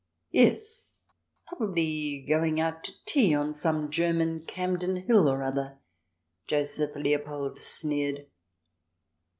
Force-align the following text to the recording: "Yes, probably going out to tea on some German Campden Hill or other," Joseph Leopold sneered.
"Yes, 0.31 1.09
probably 1.45 2.25
going 2.27 2.59
out 2.59 2.85
to 2.85 2.93
tea 3.05 3.35
on 3.35 3.53
some 3.53 3.91
German 3.91 4.39
Campden 4.47 5.05
Hill 5.05 5.29
or 5.29 5.43
other," 5.43 5.77
Joseph 6.47 6.95
Leopold 6.95 7.59
sneered. 7.59 8.25